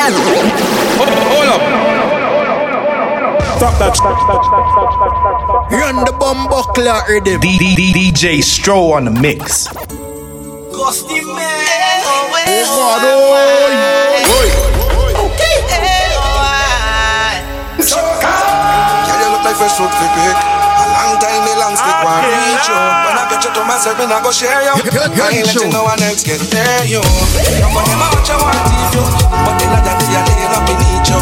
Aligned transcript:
Hold 0.00 1.48
up. 1.48 1.60
Stop 3.58 3.74
that. 3.78 3.92
Run 5.70 6.04
the 6.06 6.12
bomb 6.18 6.48
buckler 6.48 7.02
rhythm. 7.06 7.40
DJ 7.42 8.40
Stro 8.40 8.92
on 8.96 9.04
the 9.04 9.10
mix. 9.10 9.68
Ghosty 10.72 11.20
man. 11.36 12.00
Oh 12.06 12.64
God, 12.64 13.04
oh. 13.04 13.36
Okay. 15.26 15.56
Yeah, 19.06 19.20
you 19.20 19.28
look 19.32 19.44
like 19.44 19.56
fresh 19.56 19.76
fruit 19.76 19.90
for 19.90 20.49
stick 22.00 22.32
reach 22.32 22.68
you. 22.68 22.78
When 23.04 23.16
I 23.16 23.24
get 23.28 23.44
you 23.44 23.52
to 23.52 23.62
myself, 23.64 23.98
me 23.98 24.06
not 24.06 24.22
go 24.24 24.30
share 24.32 24.62
you. 24.64 24.72
I 24.72 25.36
ain't 25.36 25.46
letting 25.46 25.72
no 25.72 25.84
one 25.84 26.00
else 26.02 26.22
get 26.24 26.40
there 26.48 26.84
you. 26.86 27.02
Come 27.02 27.76
on, 27.76 27.84
them 27.84 28.00
watch 28.00 28.28
you 28.28 28.38
want 28.40 28.60
teeth 28.68 28.94
you, 28.96 29.04
but 29.44 29.54
the 29.60 29.66
other 29.68 29.94
day 30.00 30.12
I 30.16 30.22
lay 30.24 30.48
up 30.48 30.62
beneath 30.64 31.08
you. 31.10 31.20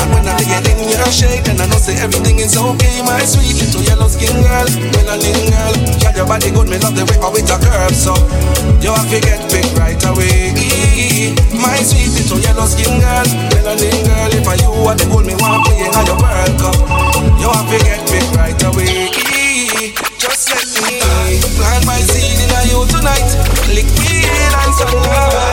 And 0.00 0.08
when 0.12 0.24
I 0.24 0.32
lay 0.36 0.74
in 0.80 0.88
your 0.88 1.12
shade, 1.12 1.44
then 1.44 1.60
I 1.60 1.66
know 1.68 1.78
say 1.78 1.96
everything 2.00 2.38
is 2.40 2.56
okay, 2.56 3.02
my 3.04 3.20
sweet 3.24 3.56
little 3.60 3.82
yellow 3.84 4.08
skin 4.08 4.32
girl, 4.44 4.68
melanin 4.96 5.50
girl. 5.52 5.74
Yeah, 6.00 6.16
your 6.16 6.26
body 6.26 6.50
good, 6.50 6.68
me 6.68 6.78
love 6.80 6.96
the 6.96 7.04
way 7.04 7.18
how 7.20 7.32
it 7.36 7.48
a 7.48 7.56
curve 7.60 7.94
so. 7.96 8.14
You 8.80 8.92
have 8.92 9.08
to 9.08 9.18
get 9.20 9.40
big 9.52 9.68
right 9.76 10.00
away. 10.08 10.52
My 11.52 11.80
sweet 11.80 12.12
little 12.16 12.40
yellow 12.40 12.66
skin 12.66 13.00
girl, 13.00 13.28
melanin 13.52 13.98
girl. 14.04 14.30
If 14.32 14.48
I 14.48 14.56
you 14.60 14.70
what 14.84 14.98
the 14.98 15.06
gold 15.08 15.26
me 15.26 15.34
want 15.40 15.64
play 15.64 15.84
in 15.84 15.92
your 15.92 16.18
World 16.20 16.54
Cup, 16.60 16.76
you 17.40 17.48
have 17.48 17.68
to 17.68 17.78
get 17.84 18.00
big 18.08 18.26
right 18.36 18.60
away. 18.64 20.13
Let 20.50 20.60
me 20.84 21.40
plant 21.56 21.86
my 21.86 22.00
seed 22.00 22.36
in 22.36 22.68
you 22.68 22.84
tonight. 22.86 23.32
Liquid 23.72 24.28
and 24.28 24.74
sunlight. 24.74 25.43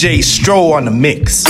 DJ 0.00 0.20
Stro 0.20 0.72
on 0.72 0.86
the 0.86 0.90
mix. 0.90 1.44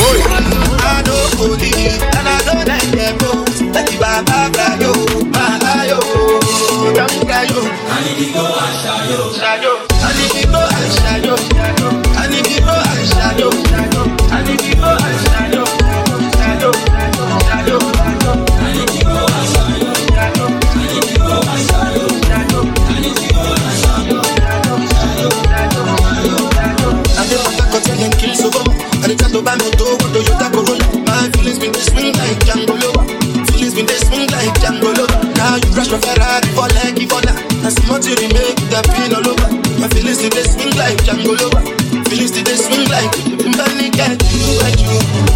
You 35.90 35.96
my 35.96 36.02
Ferrari 36.02 36.46
for 36.54 36.68
like 36.78 36.94
Ivana. 37.02 37.34
And 37.64 37.72
some 37.72 37.86
more 37.88 37.98
to 37.98 38.10
remake 38.22 38.54
that 38.70 38.86
pain 38.94 39.10
all 39.12 39.26
over. 39.26 39.50
My 39.80 39.88
feelings 39.88 40.22
they 40.22 40.42
swing 40.46 40.76
like 40.78 40.96
Django 41.02 41.34
Lover. 41.34 41.66
Feelings 42.08 42.30
they 42.30 42.54
swing 42.54 42.86
like 42.88 43.10
Mbani 43.42 43.90
get 43.90 44.22
you 44.30 44.60
and 44.62 44.80
you. 44.80 45.29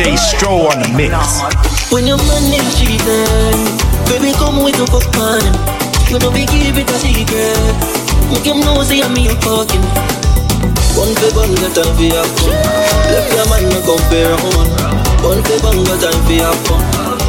DJ 0.00 0.16
Stro 0.16 0.64
on 0.64 0.80
the 0.80 0.88
mix. 0.96 1.12
When 1.92 2.06
your 2.06 2.16
money 2.16 2.56
is 2.56 2.72
cheating, 2.80 3.60
baby, 4.08 4.32
come 4.32 4.64
with 4.64 4.72
your 4.80 4.88
popcorn. 4.88 5.44
You 6.08 6.16
know, 6.16 6.32
we 6.32 6.48
keep 6.48 6.72
it 6.72 6.88
a 6.88 6.96
secret. 6.96 7.76
Make 8.32 8.48
him 8.48 8.64
know, 8.64 8.80
say 8.80 9.04
I'm 9.04 9.12
me 9.12 9.28
talking. 9.44 9.84
One 10.96 11.12
for 11.20 11.28
bun, 11.36 11.52
got 11.52 11.76
time 11.76 11.92
for 12.00 12.08
your 12.08 12.24
fun. 12.24 12.56
Left 13.12 13.28
your 13.28 13.44
man, 13.52 13.68
no 13.68 13.76
compare 13.84 14.32
on. 14.40 14.72
One 15.20 15.44
for 15.44 15.60
bun, 15.60 15.84
got 15.84 16.00
time 16.00 16.16
for 16.24 16.32
your 16.32 16.56
fun. 16.64 16.80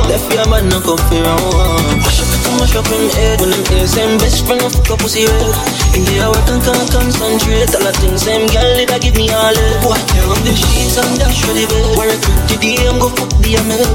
Left 0.07 0.31
your 0.31 0.47
man, 0.47 0.71
no 0.71 0.79
on. 0.79 1.99
Mash 1.99 2.23
up 2.23 2.27
to 2.30 2.30
mash 2.61 2.77
up 2.77 2.85
in 2.93 3.09
head. 3.17 3.41
When 3.41 3.49
them 3.49 3.65
hear 3.73 3.87
same 3.89 4.21
best 4.21 4.45
friend, 4.45 4.61
I 4.61 4.69
fuck 4.69 4.93
up 4.93 4.99
pussy 5.01 5.25
red. 5.25 5.49
In 5.97 6.05
the 6.05 6.21
hour, 6.21 6.37
can 6.45 6.61
can't 6.61 6.89
concentrate. 6.93 7.73
All 7.73 7.81
the 7.81 7.91
things, 7.97 8.21
same 8.21 8.45
girl, 8.53 8.77
it 8.77 8.93
a 8.93 8.97
give 9.01 9.17
me 9.17 9.33
all 9.33 9.49
it. 9.49 9.81
Boy, 9.81 9.97
tear 10.13 10.29
up 10.29 10.37
the 10.45 10.53
sheets 10.53 11.01
and 11.01 11.17
dash 11.17 11.41
for 11.41 11.57
the 11.57 11.65
bed. 11.65 11.85
Work 11.97 12.21
with 12.21 12.45
the 12.53 12.55
DM, 12.61 13.01
go 13.01 13.09
fuck 13.17 13.33
the 13.41 13.57
ML. 13.57 13.89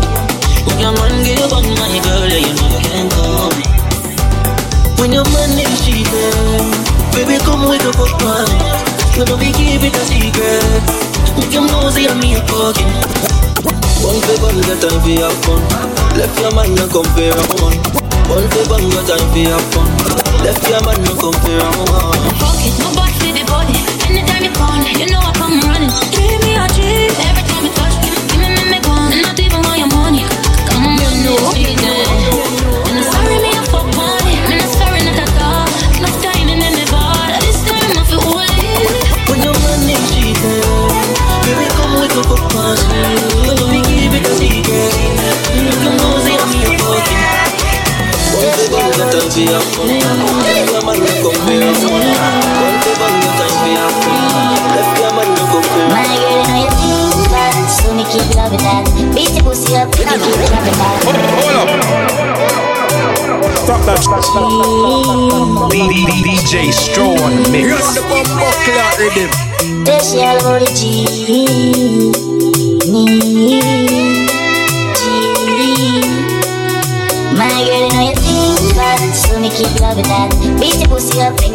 When 0.66 0.76
your 0.82 0.92
man 0.98 1.14
give 1.22 1.46
up 1.46 1.54
on 1.54 1.66
my 1.78 1.94
girl, 2.02 2.26
yeah, 2.26 2.42
you 2.42 2.52
know 2.58 2.66
you 2.74 2.82
can't 2.82 3.10
come. 3.14 3.56
When 4.98 5.14
your 5.14 5.26
man 5.30 5.54
is 5.62 5.78
cheating, 5.86 6.66
baby, 7.14 7.38
come 7.46 7.70
with 7.70 7.86
the 7.86 7.94
popcorn. 7.94 8.50
You 9.14 9.24
know 9.30 9.38
we 9.38 9.54
keep 9.54 9.86
it 9.86 9.94
a 9.94 10.02
secret. 10.10 10.82
Make 11.38 11.54
him 11.54 11.70
know 11.70 11.86
say 11.94 12.10
I'm 12.10 12.18
me 12.18 12.34
talking. 12.50 12.90
One 14.02 14.18
for 14.26 14.36
one, 14.42 14.58
got 14.66 14.82
time 14.82 14.98
for 15.00 15.14
your 15.14 15.30
fun. 15.46 15.62
Left 16.18 16.34
your 16.42 16.52
man, 16.58 16.74
no 16.74 16.84
compare 16.90 17.32
on. 17.32 17.46
One 17.62 18.05
for 18.26 18.66
one, 18.70 18.90
got 18.90 19.06
time 19.06 19.30
for 19.30 19.38
your 19.38 19.58
fun. 19.70 19.86
Left 20.42 20.62
your 20.68 20.82
man, 20.84 20.98
no 21.04 21.14
on. 21.94 22.18
Fuck 22.42 22.58
it, 22.66 22.74
no 22.78 22.90
bad 22.94 23.35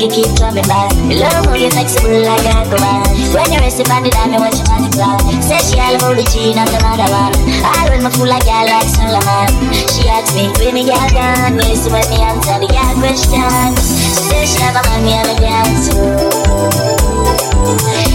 you 0.02 0.10
keep 0.10 0.34
coming 0.34 0.66
back. 0.66 0.90
You 1.06 1.22
love 1.22 1.46
how 1.46 1.54
you're 1.54 1.70
flexible 1.70 2.26
like 2.26 2.42
a 2.50 2.66
command. 2.66 3.06
When 3.38 3.46
you 3.54 3.62
rest 3.62 3.78
upon 3.78 4.02
the 4.02 4.10
dime, 4.10 4.34
you 4.34 4.42
watch 4.42 4.58
on 4.74 4.82
the 4.82 4.90
clock. 4.90 5.22
Say 5.46 5.62
she 5.62 5.78
all 5.78 5.94
about 5.94 6.18
the 6.18 6.26
gene 6.26 6.58
of 6.58 6.66
the 6.74 6.82
mother 6.82 7.06
man. 7.06 7.30
I 7.62 7.86
run 7.86 8.02
my 8.02 8.10
fool 8.10 8.26
like 8.26 8.50
I 8.50 8.66
like 8.66 8.90
Solomon. 8.90 9.54
She 9.94 10.10
asked 10.10 10.34
me, 10.34 10.50
where 10.58 10.74
me 10.74 10.90
gal 10.90 11.06
gone? 11.14 11.54
You 11.54 11.70
listen 11.70 11.94
when 11.94 12.02
me 12.10 12.18
answer 12.18 12.58
the 12.58 12.66
gal 12.66 12.98
question. 12.98 13.78
She 13.78 14.26
said 14.26 14.50
she 14.50 14.58
have 14.66 14.74
a 14.74 14.82
man, 14.90 15.06
me 15.06 15.14
have 15.14 15.30
a 15.30 15.38
gal 15.38 15.70
too. 15.86 16.02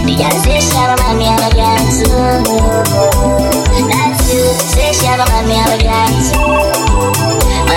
The 0.03 0.15
gal 0.19 0.35
say 0.43 0.59
she 0.59 0.75
have 0.75 0.91
a 0.91 0.97
man, 0.99 1.15
me 1.23 1.31
have 1.31 1.47
a 1.47 1.55
gal 1.55 1.79
too. 1.87 2.43
That's 3.87 4.27
you. 4.35 4.43
Say 4.75 4.91
she 4.91 5.07
have 5.07 5.23
a 5.23 5.27
man, 5.31 5.47
me 5.47 5.55
have 5.55 5.71
a 5.71 5.79
gal 5.79 6.11
too. 6.19 7.36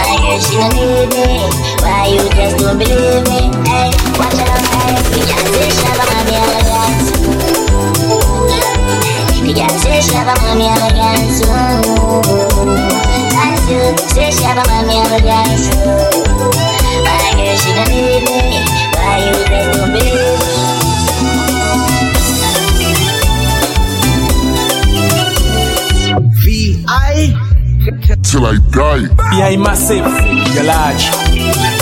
Why 0.09 0.17
you 0.33 0.41
she 0.41 0.57
gon' 0.57 0.73
leave 0.73 1.09
me? 1.13 1.37
Why 1.85 2.07
you 2.09 2.25
just 2.33 2.57
don't 2.57 2.79
believe 2.79 3.29
me? 3.29 3.53
Hey, 3.69 3.93
watch 4.17 4.41
out, 4.41 4.57
hey 4.73 4.97
You 5.05 5.21
can't 5.29 5.45
say 5.53 5.69
shabba 5.69 6.03
mommy 6.09 6.33
elegance 6.33 7.13
You 9.45 9.53
can't 9.53 9.77
say 9.79 10.01
shabba 10.01 10.33
mommy 10.41 10.65
elegance 10.65 11.45
That's 13.37 13.69
you, 13.69 13.81
say 14.09 14.31
shabba 14.33 14.65
mommy 14.65 14.97
elegance 14.97 15.69
Why 17.05 17.29
you 17.37 17.53
she 17.55 17.69
gon' 17.77 17.93
leave 17.93 18.25
me? 18.25 18.65
Why 18.97 19.29
you 19.29 19.33
just 19.45 19.77
don't 19.77 19.91
believe 19.93 20.73
me? 20.73 20.78
till 28.17 28.45
I 28.45 28.57
die. 28.71 29.07
BI 29.31 29.57
Massive, 29.57 30.05
you're 30.53 30.63
large. 30.63 31.78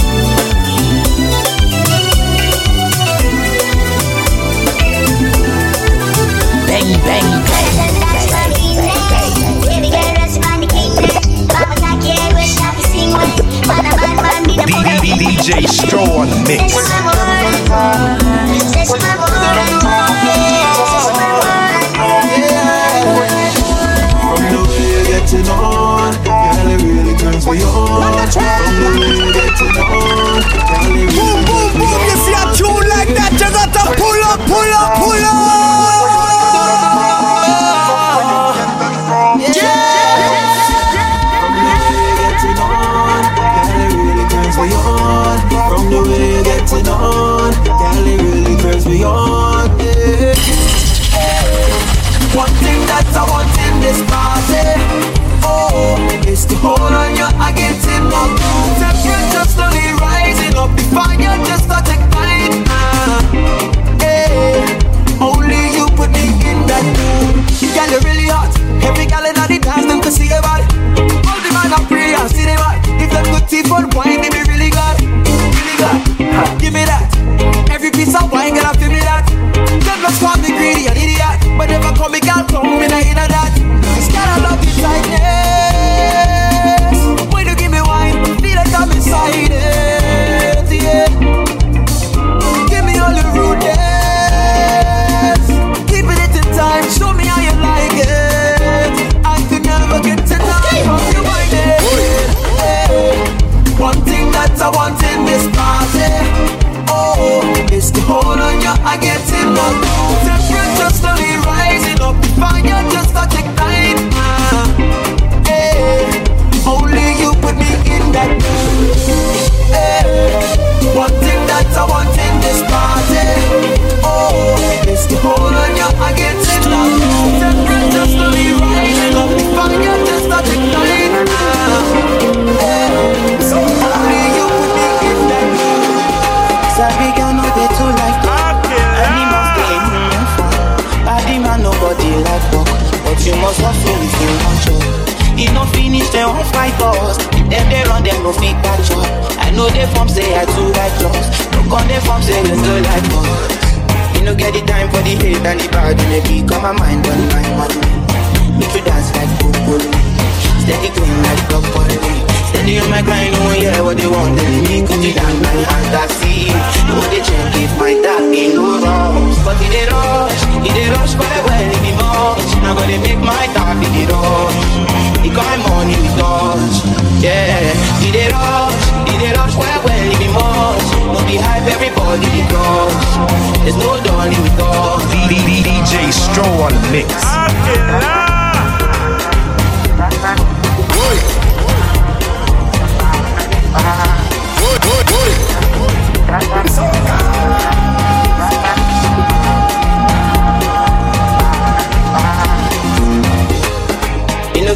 on 186.68 186.74
the 186.74 186.92
mix. 186.92 187.08
It's 187.08 187.24
alright. 187.24 188.28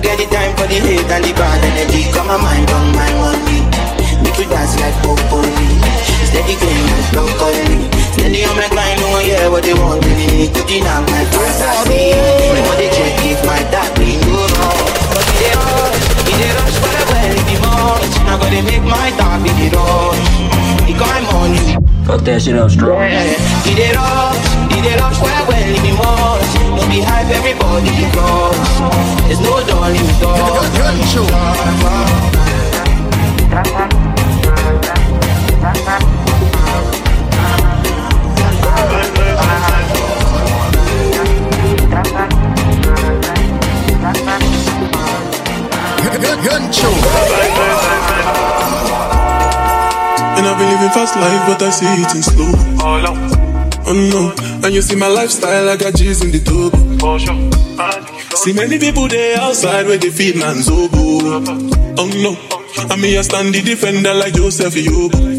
get 0.02 0.18
the 0.18 0.26
time 0.34 0.56
for 0.56 0.66
the 0.66 0.80
hate 0.80 1.12
and 1.12 1.24
the 1.24 1.34
bad 1.34 1.62
energy. 1.64 2.10
Come 2.12 2.30
on, 2.30 2.42
mind 2.42 2.72
on 2.72 2.96
my 2.96 3.12
money. 3.20 3.68
Make 4.24 4.38
you 4.40 4.46
dance 4.50 4.80
like 4.80 4.96
Poco 5.04 5.42
Lee. 5.42 5.78
Steady 6.26 6.56
going 6.56 6.86
like 6.88 7.12
broccoli 7.12 8.01
what 9.52 9.64
they 9.64 9.74
want, 9.74 10.02
baby. 10.02 10.48
Cooking 10.54 10.84
out 10.88 11.04
my 11.10 11.24
fantasy. 11.32 12.12
They 12.16 12.62
want 12.66 12.80
me 12.80 12.88
to 12.88 12.96
check 12.96 13.16
if 13.26 13.40
my 13.46 13.60
dad 13.72 13.92
been 13.98 14.20
oh. 14.24 14.32
go 14.32 14.40
wrong. 14.56 14.88
But 15.12 15.26
he 15.28 15.36
dey 15.40 15.54
rush, 15.56 16.00
he 16.28 16.34
dey 16.40 16.52
rush 16.56 16.78
well 16.82 17.06
well 17.12 17.32
in 17.32 17.44
the 17.48 17.56
much. 17.62 18.14
Now 18.26 18.38
gotta 18.40 18.62
make 18.64 18.84
my 18.84 19.10
dad 19.20 19.38
be 19.44 19.52
the 19.52 19.68
rush. 19.76 20.24
He 20.88 20.94
climb 20.94 21.26
on 21.36 21.52
you. 21.56 21.80
Fuck 22.06 22.22
that 22.26 22.42
shit 22.42 22.56
up 22.58 22.72
strong. 22.72 23.08
He 23.68 23.74
dey 23.76 23.92
rush, 23.94 24.48
he 24.72 24.80
dey 24.82 24.96
rush 24.98 25.20
well 25.22 25.44
well 25.48 25.68
in 25.68 25.82
the 25.84 25.94
much. 25.96 26.52
Don't 26.80 26.90
be 26.90 27.00
hype, 27.04 27.30
everybody 27.32 27.92
dey 27.92 28.12
rush. 28.16 28.72
There's 29.28 29.40
no 29.42 29.60
darling 29.68 30.02
with 30.04 30.22
us. 46.80 46.86
And 50.38 50.46
I've 50.48 50.58
been 50.58 50.70
living 50.72 50.90
fast 50.96 51.16
life, 51.16 51.44
but 51.48 51.62
I 51.62 51.70
see 51.70 51.86
it 51.86 52.16
in 52.16 52.24
slow. 52.24 52.52
Oh 53.84 53.94
no, 53.94 54.32
and 54.66 54.74
you 54.74 54.82
see 54.82 54.96
my 54.96 55.08
lifestyle, 55.08 55.68
I 55.68 55.76
got 55.76 55.96
G's 55.96 56.24
in 56.24 56.32
the 56.32 56.40
double. 56.40 56.80
See 58.38 58.54
many 58.54 58.78
people 58.80 59.08
there 59.08 59.38
outside 59.40 59.86
where 59.88 59.98
they 59.98 60.10
feed 60.10 60.38
man's 60.38 60.70
oboe. 60.70 61.44
Oh 61.98 62.08
no, 62.24 62.38
I 62.90 62.96
mean 62.96 63.18
I 63.18 63.22
stand 63.22 63.54
the 63.54 63.62
defender 63.62 64.14
like 64.14 64.34
Joseph 64.34 64.76
Yobo. 64.76 65.31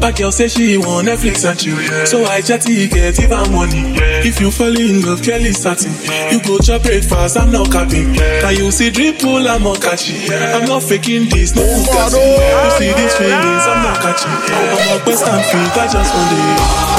Back 0.00 0.16
girl 0.16 0.30
say 0.30 0.48
she 0.48 0.76
want 0.76 1.08
Netflix 1.08 1.48
and 1.48 1.58
chill, 1.58 1.76
so 2.06 2.24
I 2.24 2.40
chatty 2.40 2.88
get 2.88 3.18
even 3.18 3.52
money. 3.52 3.96
If 4.26 4.40
you 4.40 4.50
fall 4.50 4.76
in 4.76 5.02
love, 5.02 5.22
Kelly 5.22 5.52
satin. 5.52 5.92
You 6.32 6.42
go 6.42 6.58
chop 6.58 6.82
breakfast, 6.82 7.36
I'm 7.36 7.50
not 7.50 7.72
capping. 7.72 8.14
Can 8.14 8.56
you 8.56 8.70
see 8.70 8.90
dripple, 8.90 9.48
I'm 9.48 9.62
not 9.62 9.80
catching. 9.80 10.30
I'm 10.32 10.66
not 10.66 10.82
faking 10.82 11.28
this, 11.30 11.54
no 11.56 11.62
oh, 11.64 11.86
catching. 11.90 12.20
You 12.20 12.36
oh. 12.38 12.76
see 12.78 12.92
these 12.92 13.14
feelings, 13.16 13.64
I'm 13.66 13.82
not 13.82 14.00
catching. 14.00 14.30
I'm 14.30 15.00
a 15.00 15.04
best 15.04 15.26
and 15.26 15.44
fit, 15.44 15.76
I 15.76 15.88
just 15.90 16.14
want 16.14 16.92
it. 16.92 16.95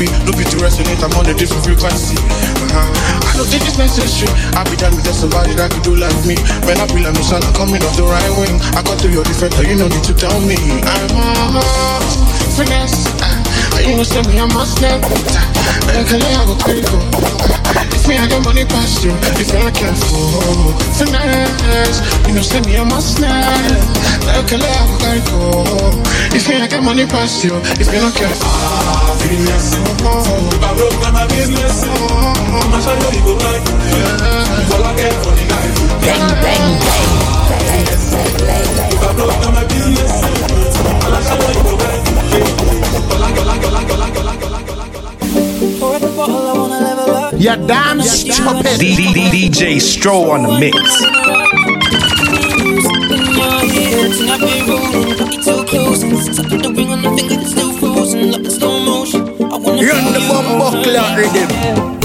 Speed. 0.00 0.16
No 0.24 0.32
be 0.32 0.48
to 0.48 0.56
resonate, 0.64 0.96
I'm 1.04 1.12
on 1.12 1.28
a 1.28 1.36
different 1.36 1.60
frequency. 1.60 2.16
Uh-huh. 2.16 2.88
I 3.20 3.36
don't 3.36 3.44
think 3.44 3.68
it's 3.68 3.76
necessary. 3.76 4.32
Eh? 4.32 4.56
I 4.56 4.64
be 4.64 4.72
done 4.80 4.96
with 4.96 5.04
just 5.04 5.20
somebody 5.20 5.52
that 5.60 5.68
could 5.68 5.84
do 5.84 5.92
like 5.92 6.16
me. 6.24 6.40
When 6.64 6.80
I 6.80 6.88
be 6.88 7.04
like 7.04 7.12
no 7.12 7.20
I'm 7.20 7.44
coming 7.52 7.84
off 7.84 7.92
the 8.00 8.08
right 8.08 8.32
wing. 8.40 8.56
I 8.72 8.80
got 8.80 8.96
to 9.04 9.12
your 9.12 9.28
defender, 9.28 9.60
you 9.60 9.76
no 9.76 9.92
need 9.92 10.00
to 10.08 10.16
tell 10.16 10.40
me. 10.40 10.56
I'm 10.56 11.52
a 11.52 11.64
finesse. 12.56 13.12
Uh, 13.20 13.84
you 13.84 14.00
know, 14.00 14.08
send 14.08 14.24
me, 14.32 14.40
I'm 14.40 14.48
a 14.48 14.64
snap. 14.64 15.04
I 15.04 16.00
have 16.00 16.48
a 16.48 16.56
critical? 16.64 16.96
Eh, 17.76 17.92
if 17.92 18.08
me, 18.08 18.16
I 18.16 18.24
get 18.24 18.40
money 18.40 18.64
past 18.64 19.04
you. 19.04 19.12
If 19.36 19.52
you're 19.52 19.60
not 19.60 19.76
careful, 19.76 20.80
finesse. 20.96 22.00
You 22.24 22.40
know, 22.40 22.44
send 22.48 22.64
me, 22.64 22.80
I'm 22.80 22.88
a 22.88 23.04
snap. 23.04 23.36
I 23.36 24.48
have 24.48 24.48
a 24.48 24.96
critical? 24.96 25.92
If 26.32 26.48
me, 26.48 26.56
I 26.56 26.66
get 26.72 26.80
money 26.80 27.04
past 27.04 27.44
you. 27.44 27.52
If 27.76 27.92
you're 27.92 28.00
not 28.00 28.16
careful, 28.16 28.48
Finesse. 29.20 29.74
If 29.76 30.64
I 30.64 30.74
broke, 30.76 30.98
now 31.02 31.12
my 31.12 31.26
business. 31.28 31.76
I'ma 31.84 32.78
show 32.80 32.94
you 32.94 33.10
you 33.16 33.22
go 33.26 33.32
right. 33.44 33.62
All 34.72 34.84
I 34.84 34.92
care 34.98 35.16
for 35.22 35.32
the 35.36 35.44
night. 35.50 35.74
Bang, 36.04 36.24
bang, 36.44 36.66
bang. 36.86 37.08
If 38.92 39.02
I 39.02 39.12
broke, 39.16 39.38
now 39.42 39.50
my 39.52 39.64
business. 39.68 40.12
I'ma 41.04 41.20
show 41.20 41.38
you. 41.52 41.60
Yeah, 47.40 47.56
damn 47.66 48.02
stupid. 48.02 48.78
D- 48.78 48.94
D- 48.96 49.12
D- 49.14 49.48
DJ 49.48 49.76
Stro 49.80 50.30
on 50.30 50.42
the 50.42 50.58
mix. 50.60 51.00
Run 59.80 60.12
the 60.12 60.20
bumbo 60.28 60.82
clock 60.82 61.16
rhythm. 61.16 61.99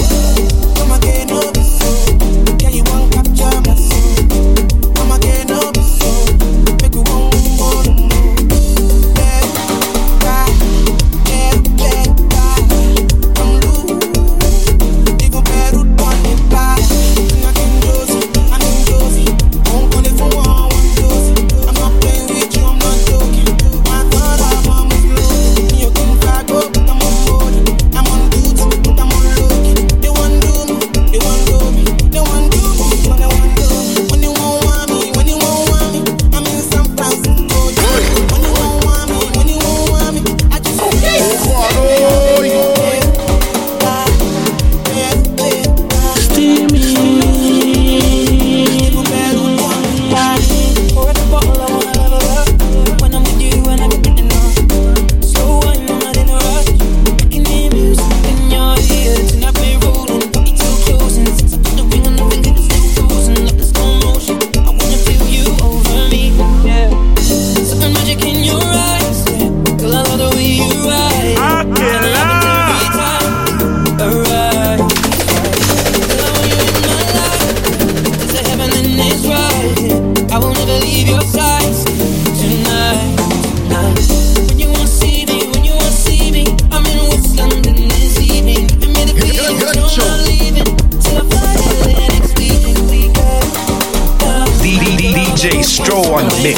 DJ 95.46 95.62
Stro 95.62 96.02
on 96.12 96.25
the 96.28 96.36
mix. 96.42 96.58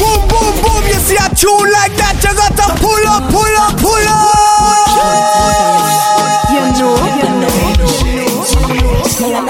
Boom, 0.00 0.20
boom, 0.28 0.54
boom. 0.62 0.82
You 0.88 0.98
see 1.04 1.16
a 1.16 1.28
tune 1.36 1.70
like 1.70 1.92
that, 2.00 2.16
you 2.24 2.32
gotta 2.32 2.72
pull 2.80 3.06
up, 3.06 3.28
pull 3.28 3.56
up, 3.60 3.76
pull 3.76 4.08
up. 4.08 4.28
Independent 9.20 9.47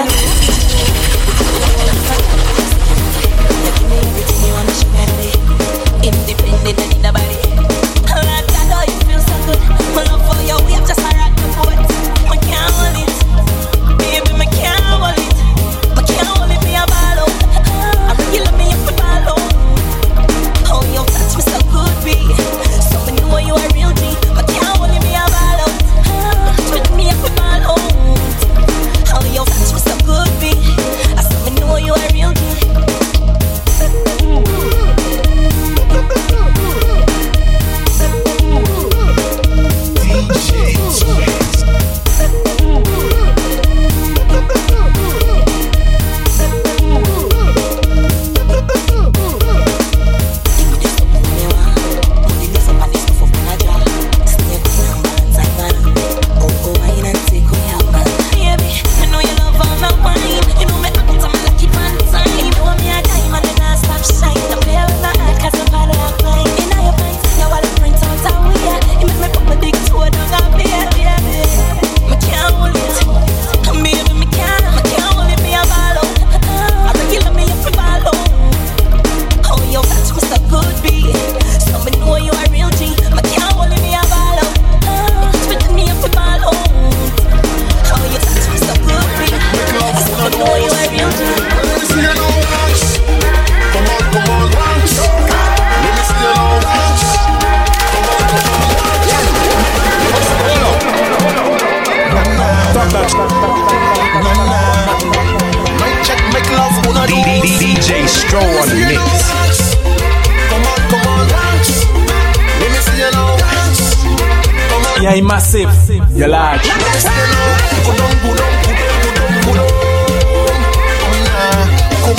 He 115.19 115.25
massive. 115.25 115.67
You 116.15 116.27
large. 116.27 116.63
Come 116.63 116.79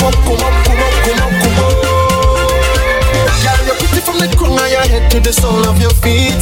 up, 0.05 0.13
come 0.21 0.37
up, 0.37 0.53
come 0.61 0.77
up, 0.77 0.93
come 1.01 1.17
up, 1.17 1.33
come 1.41 1.57
up. 1.57 1.73
Girl, 3.41 3.61
you're 3.65 3.77
pretty 3.81 4.01
from 4.05 4.19
the 4.21 4.29
crown 4.37 4.53
of 4.53 4.69
your 4.69 4.85
head 4.85 5.09
to 5.09 5.19
the 5.19 5.33
sole 5.33 5.65
of 5.65 5.81
your 5.81 5.89
feet. 6.05 6.37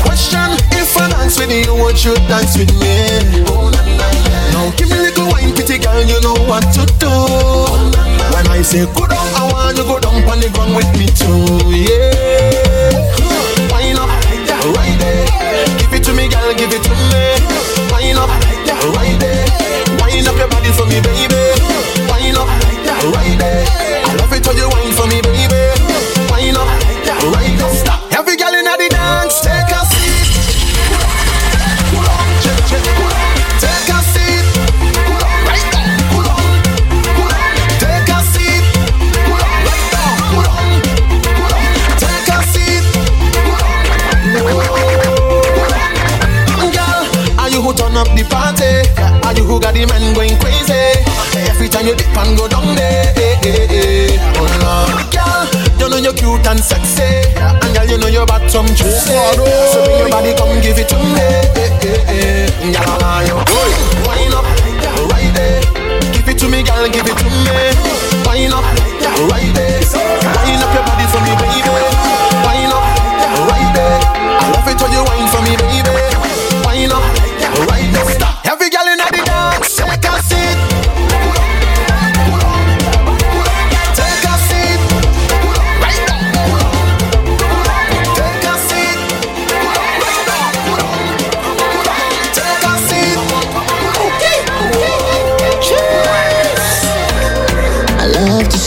Question: 0.00 0.56
If 0.72 0.96
I 0.96 1.10
dance 1.10 1.38
with 1.38 1.52
you, 1.52 1.74
would 1.74 2.02
you 2.02 2.14
dance 2.24 2.56
with 2.56 2.72
me? 2.80 3.44
Now 4.56 4.72
give 4.78 4.88
me 4.88 4.96
a 4.96 5.12
little 5.12 5.28
wine, 5.28 5.52
pretty 5.52 5.76
girl, 5.76 6.00
you 6.00 6.22
know 6.22 6.40
what 6.48 6.64
to 6.72 6.88
do. 6.96 7.12
When 8.32 8.46
I 8.48 8.62
say 8.62 8.86
go 8.96 9.04
down, 9.06 9.28
oh, 9.36 9.36
I 9.36 9.52
want 9.52 9.76
you 9.76 9.84
go 9.84 10.00
down 10.00 10.24
on 10.24 10.40
the 10.40 10.48
ground 10.54 10.74
with 10.74 10.88
me 10.96 11.04
too. 11.12 11.68
Yeah. 11.68 12.69
Right. 14.60 15.78
Give 15.78 15.92
it 15.94 16.04
to 16.04 16.12
me, 16.12 16.28
girl, 16.28 16.52
give 16.54 16.72
it 16.72 16.82
to 16.82 16.90
me. 16.90 17.24
Wine 17.90 18.16
up, 18.16 18.28
right 18.28 19.16
there. 19.18 19.46
Wine 19.98 20.26
up 20.28 20.36
your 20.36 20.48
body 20.48 20.70
for 20.72 20.84
me, 20.84 21.00
baby. 21.00 21.40
Wine 22.08 22.36
up, 22.36 22.48
right 23.14 23.38
there. 23.38 23.64
I 24.04 24.14
love 24.20 24.32
it 24.32 24.46
when 24.46 24.56
you 24.56 24.68
wine 24.68 24.92
for 24.92 25.06
me, 25.06 25.22
baby. 25.22 25.69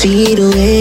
Love 0.05 0.35
to 0.35 0.72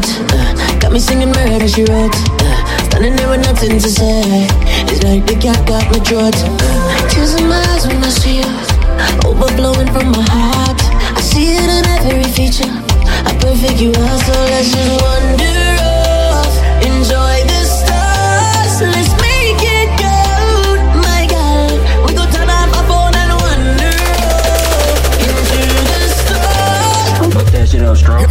note. 0.00 0.32
Uh, 0.32 0.78
got 0.78 0.92
me 0.92 0.98
singing 0.98 1.28
murder, 1.28 1.68
she 1.68 1.84
wrote. 1.84 2.14
Uh, 2.40 2.84
standing 2.84 3.16
there 3.16 3.28
with 3.28 3.44
nothing 3.44 3.78
to 3.78 3.90
say. 3.90 4.46
It's 4.88 5.02
like 5.02 5.26
the 5.26 5.36
cat 5.36 5.66
got 5.66 5.84
my 5.90 5.98
throat. 6.04 6.34
Uh, 6.36 7.08
tears 7.08 7.34
in 7.34 7.48
my 7.48 7.60
eyes 7.72 7.86
when 7.86 8.02
I 8.02 8.08
see 8.08 8.38
you. 8.38 8.50
Overflowing 9.24 9.88
from 9.92 10.12
my 10.12 10.24
heart. 10.28 10.80
I 11.16 11.20
see 11.20 11.56
it 11.56 11.68
in 11.68 11.84
every 12.08 12.30
feature. 12.32 12.72
I 13.28 13.36
perfect 13.40 13.80
you 13.80 13.90
are, 13.90 14.18
so 14.26 14.32
let's 14.52 14.72
just 14.72 15.02
wander 15.02 15.68
off. 15.80 16.54
Enjoy 16.84 17.29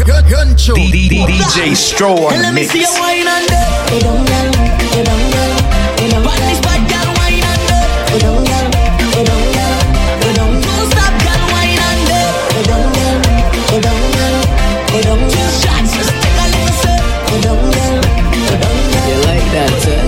shit 0.09 0.33
up 0.33 0.59
strong. 0.59 0.77
DJ 0.77 1.71
Stro 1.75 2.17
on 2.17 2.33
And 2.33 2.41
the 2.41 2.43
let 2.43 2.53
me 2.53 2.61
mix. 2.61 2.71
see 2.73 2.81
you 2.81 2.89
wine 2.99 3.27
under. 3.27 3.63
Go 3.89 3.99
down, 3.99 4.25
girl. 4.25 4.51
Go 4.89 5.03
down, 5.05 5.21
girl. 5.33 5.53
Go 5.97 6.05
down. 6.09 6.23
What 6.25 6.37
this 6.39 6.59
bad 6.65 6.81
girl 6.89 7.09
wine 7.19 7.43
under? 7.51 7.81
Go 8.09 8.15
down, 8.19 8.37
girl. 8.49 8.67
Go 9.13 9.21
down, 9.29 9.43
girl. 9.55 9.75
Go 10.21 10.27
down. 10.33 10.51
Don't 10.61 10.87
stop, 10.89 11.13
girl 11.25 11.43
wine 11.53 11.81
under. 11.89 12.23
Go 12.53 12.59
down, 12.69 12.85
girl. 12.95 13.17
Go 13.69 13.77
down, 13.85 14.01
girl. 14.17 14.37
Go 14.89 14.97
down. 15.05 15.19
Two 15.29 15.47
shots, 15.61 15.89
just 15.97 16.13
take 16.21 16.37
a 16.37 16.39
little 16.53 16.73
sip. 16.81 17.01
Go 17.29 17.35
down, 17.45 17.59
girl. 17.69 17.97
Go 18.33 18.53
down, 18.61 18.77
girl. 18.89 19.05
You 19.09 19.17
like 19.29 19.47
that, 19.53 19.71
DJ 19.83 19.99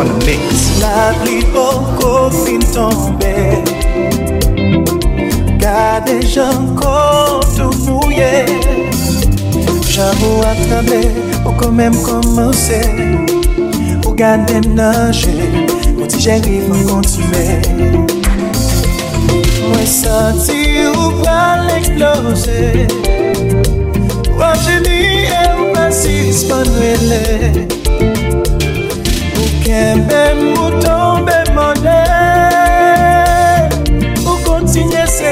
on 0.00 0.06
the 0.06 0.24
mix 0.24 0.80
La 0.80 1.12
pli 1.20 1.42
poko 1.52 2.30
fin 2.30 2.62
tombe 2.74 3.34
Gade 5.60 6.16
jan 6.34 6.74
kontou 6.80 7.72
mouye 7.84 8.32
Javou 9.92 10.44
atrable 10.50 11.00
pou 11.44 11.52
komem 11.60 11.96
komanse 12.06 12.80
Ou 14.06 14.14
gade 14.16 14.62
nage 14.68 15.34
Mou 15.96 16.08
ti 16.08 16.22
jeri 16.26 16.62
pou 16.68 16.86
kontume 16.88 17.44
Mwen 19.68 19.90
santi 19.98 20.62
ou 20.94 21.10
pral 21.20 21.68
eksplose 21.76 22.88
Ou 24.32 24.48
anjeni 24.48 25.28
e 25.28 25.44
ou 25.58 25.68
pasis 25.76 26.46
panwele 26.48 27.79
Kèmbe 29.70 30.22
mouton 30.42 31.24
be 31.26 31.38
mande. 31.54 32.00
Ou 34.26 34.36
kontinye 34.44 35.04
se 35.06 35.30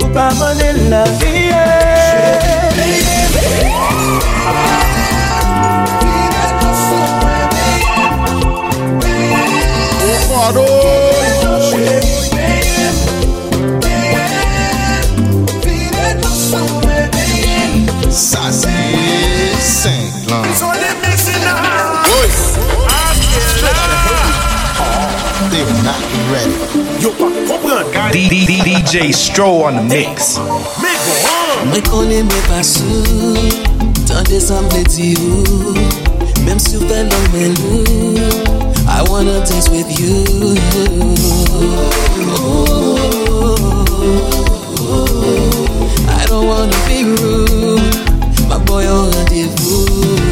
Ou 0.00 0.08
pa 0.14 0.30
mande 0.38 0.70
la 0.88 1.04
Stro 28.94 29.64
on 29.64 29.74
the 29.74 29.82
mix. 29.82 30.38
Mwen 31.66 31.82
konen 31.82 32.26
mwen 32.26 32.42
san 34.40 34.62
mwen 34.70 34.84
ou. 34.86 35.74
Mem 36.46 36.60
sou 36.62 36.78
mwen 37.32 37.56
lou 37.58 38.14
I 38.86 39.02
wanna 39.10 39.40
dance 39.40 39.68
with 39.68 39.90
you. 39.98 40.22
I 46.06 46.26
don't 46.28 46.46
wanna 46.46 46.78
be 46.86 47.02
rude 47.02 47.98
My 48.48 48.58
boy 48.58 48.86
on 48.86 49.10
rendezvous. 49.10 50.23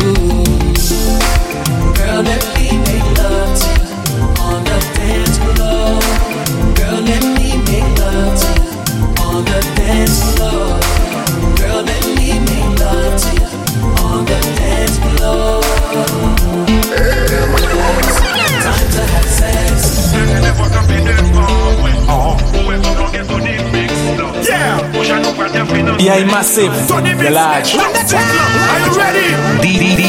Johnny 26.23 26.35
Massive, 26.35 26.73
the 27.19 27.31
large. 27.31 27.75
Are 27.75 28.79
you 28.87 28.97
ready? 28.97 29.35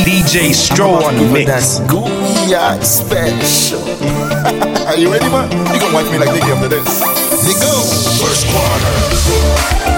DJ 0.03 0.51
Stro 0.53 1.01
on 1.01 1.15
the 1.15 1.33
mix. 1.33 1.47
That's 1.47 1.79
Gooya 1.91 2.83
special. 2.83 3.81
Are 4.87 4.95
you 4.95 5.11
ready, 5.11 5.25
man? 5.29 5.49
You 5.73 5.79
gonna 5.79 5.93
watch 5.93 6.11
me 6.11 6.19
like 6.19 6.31
Nicky 6.33 6.51
after 6.51 6.67
this. 6.67 6.99
They 7.45 7.53
go. 7.59 7.71
First 8.21 8.45
quarter. 8.47 9.92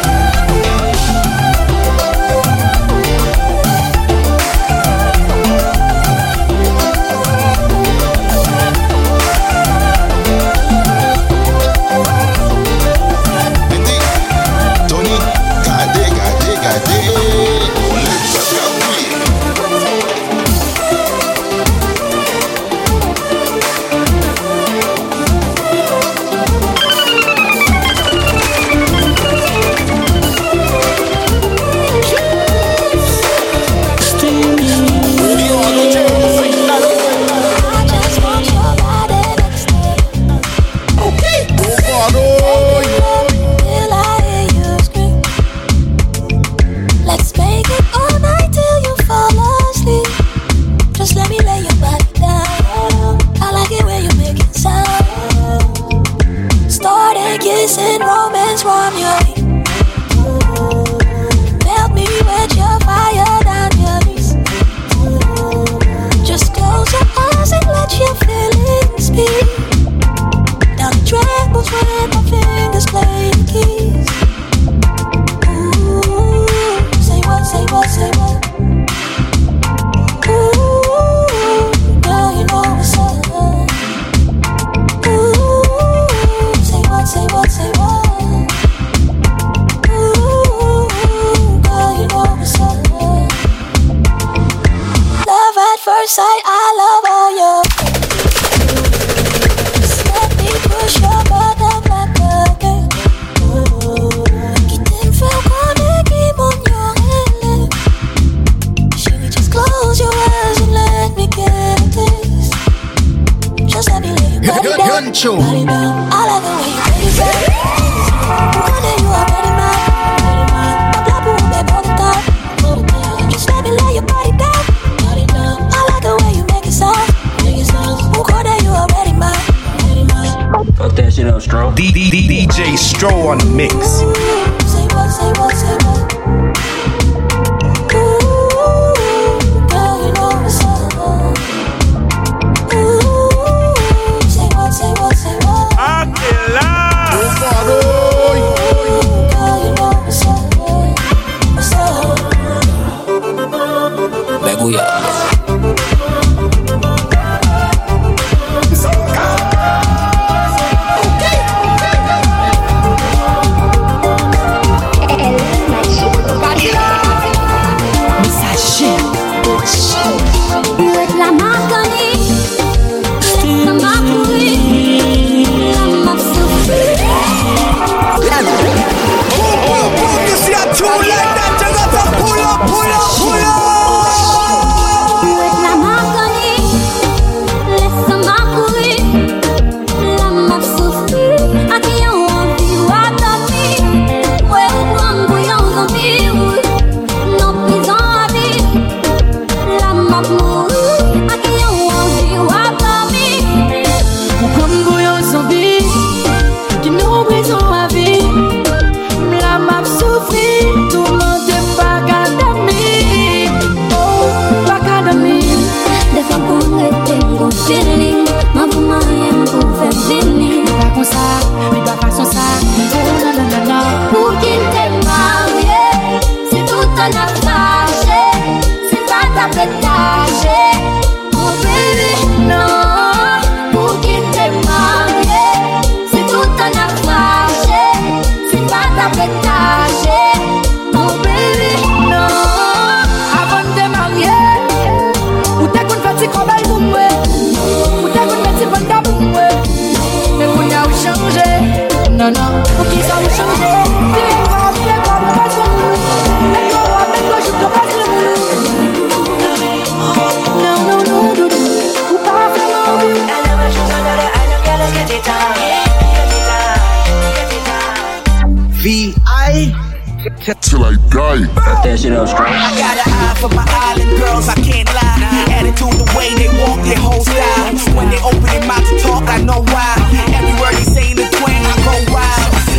Till 270.46 270.86
I 270.86 270.94
die. 271.10 271.50
That 271.82 271.98
shit 271.98 272.14
up 272.14 272.30
strong. 272.30 272.54
I 272.54 272.70
got 272.78 273.02
an 273.02 273.10
eye 273.10 273.34
for 273.42 273.50
my 273.50 273.66
island 273.66 274.14
girls, 274.14 274.46
I 274.46 274.54
can't 274.62 274.86
lie. 274.94 275.18
Attitude, 275.50 275.98
the 275.98 276.06
way 276.14 276.38
they 276.38 276.54
walk, 276.62 276.86
their 276.86 277.02
whole 277.02 277.26
style. 277.26 277.74
When 277.98 278.14
they 278.14 278.22
open 278.22 278.46
their 278.46 278.62
mouth 278.70 278.86
to 278.86 278.94
talk, 279.02 279.26
I 279.26 279.42
know 279.42 279.66
why. 279.74 279.98
Every 280.38 280.54
word 280.62 280.78
they 280.78 280.86
say 280.86 281.10
in 281.10 281.18
the 281.18 281.26
twang, 281.42 281.65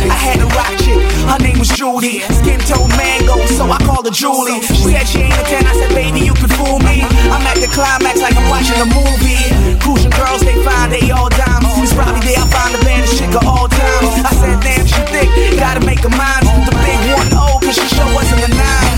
I. 0.09 0.17
I 0.17 0.19
had 0.19 0.39
a 0.41 0.49
rock 0.55 0.73
chick, 0.81 0.99
her 1.29 1.39
name 1.39 1.59
was 1.59 1.69
Judy. 1.69 2.25
Skin 2.31 2.59
tone 2.65 2.89
mango, 2.97 3.37
so 3.53 3.69
I 3.69 3.77
called 3.85 4.05
her 4.07 4.15
Julie. 4.15 4.59
She 4.63 4.89
said 4.89 5.05
she 5.07 5.19
ain't 5.27 5.35
a 5.35 5.43
10, 5.45 5.67
I 5.67 5.73
said, 5.77 5.91
baby, 5.93 6.25
you 6.25 6.33
can 6.33 6.49
fool 6.57 6.79
me. 6.79 7.03
I'm 7.29 7.43
at 7.45 7.59
the 7.59 7.69
climax 7.69 8.19
like 8.19 8.35
I'm 8.35 8.49
watching 8.49 8.79
a 8.81 8.87
movie. 8.89 9.43
Cruising 9.83 10.11
girls, 10.15 10.41
they 10.41 10.57
find 10.63 10.91
they 10.91 11.11
all 11.11 11.29
dimes. 11.29 11.67
It's 11.79 11.93
probably 11.93 12.19
there 12.25 12.39
I 12.39 12.47
find 12.49 12.71
the 12.75 12.81
baddest 12.83 13.19
chick 13.19 13.31
of 13.35 13.45
all 13.45 13.67
time. 13.67 14.03
I 14.25 14.33
said, 14.35 14.57
damn, 14.63 14.85
she 14.87 15.01
thick, 15.11 15.29
gotta 15.59 15.85
make 15.85 16.01
her 16.03 16.11
mine. 16.11 16.43
The 16.65 16.75
big 16.83 16.99
one 17.13 17.29
O, 17.37 17.59
cause 17.63 17.75
she 17.75 17.87
sure 17.91 18.09
wasn't 18.15 18.43
a 18.47 18.51
nine. 18.51 18.97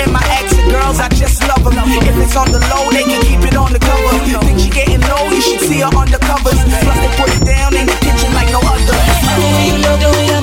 And 0.00 0.12
my 0.12 0.24
ex 0.40 0.52
and 0.56 0.68
girls, 0.72 0.98
I 1.00 1.08
just 1.14 1.40
love 1.48 1.64
them. 1.64 1.88
If 2.04 2.16
it's 2.16 2.36
on 2.36 2.50
the 2.50 2.60
low, 2.72 2.90
they 2.90 3.04
can 3.04 3.20
keep 3.22 3.40
it 3.44 3.56
on 3.56 3.72
the 3.72 3.78
cover. 3.80 4.12
Think 4.44 4.60
she 4.60 4.68
getting 4.68 5.00
low, 5.06 5.30
you 5.30 5.40
should 5.40 5.60
see 5.62 5.80
her 5.80 5.92
undercovers. 5.94 6.58
Plus 6.58 6.98
they 7.00 7.12
put 7.16 7.30
it 7.32 7.44
down 7.44 7.72
in 7.76 7.86
the 7.86 7.96
kitchen 8.02 8.32
like 8.34 8.50
no 8.50 8.60
other. 8.60 8.96
The 9.36 9.48
way 9.52 9.64
you 9.72 9.78
look, 9.80 10.00
the 10.00 10.10
way 10.16 10.35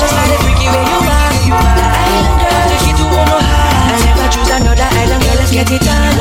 Just 0.00 0.14
like 0.16 0.30
the 0.32 0.38
freaky 0.40 0.66
way 0.72 0.84
you. 1.44 1.52
The 1.52 1.84
island 2.08 2.40
girl, 2.40 2.64
to 2.96 3.04
Ono 3.04 3.36
high. 3.36 3.92
I 3.92 4.04
never 4.06 4.28
choose 4.32 4.50
another 4.50 4.88
island 4.96 5.22
girl, 5.24 5.36
let's 5.36 5.50
get 5.52 5.70
it 5.70 5.88
on. 5.88 6.13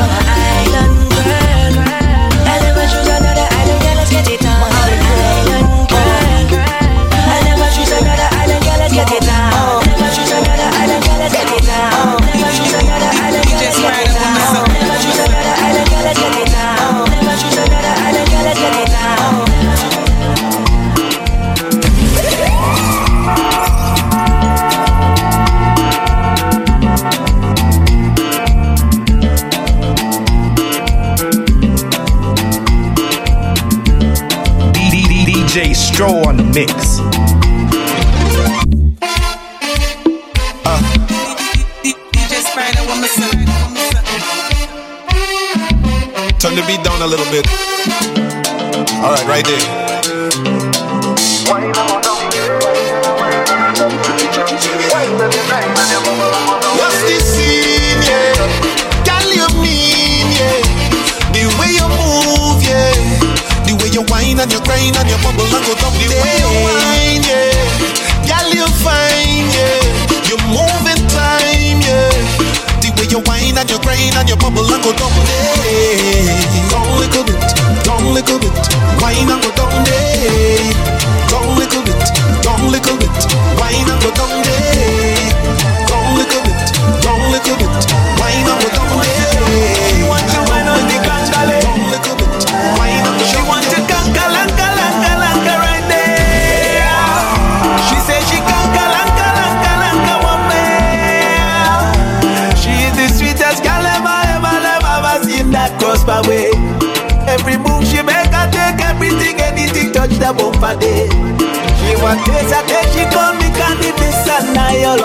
A 47.04 47.08
little 47.08 47.26
bit. 47.32 47.46
All 49.04 49.12
right, 49.12 49.26
right 49.28 49.46
there. 49.46 49.83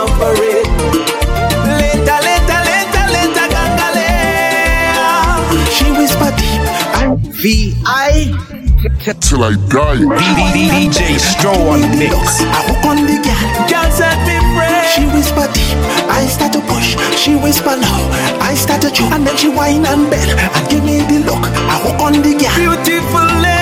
I 0.09 0.15
all 0.15 0.17
up 0.17 0.17
for 0.17 0.33
it. 0.41 0.67
Later, 1.79 2.19
later, 2.25 2.61
later, 2.65 3.05
later, 3.13 3.47
Gangalee. 3.53 4.09
She 5.71 5.87
whisper 5.93 6.31
deep, 6.37 6.63
I'm 6.97 7.19
V.I. 7.19 8.35
Till 9.21 9.43
I 9.43 9.55
die. 9.69 10.05
DJ 10.55 11.19
Stro 11.19 11.53
on 11.71 11.81
the 11.81 11.89
mix. 11.97 12.41
I 12.41 12.63
hook 12.69 12.85
on 12.85 12.97
the 13.07 13.17
girl, 13.25 13.69
girl 13.69 13.91
set 13.91 14.19
me 14.27 14.37
free. 14.55 14.69
She 14.93 15.05
whisper 15.15 15.49
deep, 15.53 15.79
I 16.09 16.27
start 16.27 16.53
to 16.53 16.61
push. 16.61 16.97
She 17.17 17.35
whisper 17.35 17.77
low, 17.77 18.11
I 18.41 18.55
start 18.55 18.83
to 18.83 18.91
choke. 18.91 19.13
And 19.13 19.27
then 19.27 19.37
she 19.37 19.49
whine 19.49 19.87
and 19.87 20.11
bell 20.11 20.31
and 20.39 20.69
give 20.69 20.85
me 20.85 21.01
the 21.09 21.19
look. 21.25 21.45
I 21.45 21.79
hook 21.81 22.01
on 22.01 22.23
the 22.23 22.35
girl. 22.37 22.55
Beautiful 22.57 23.58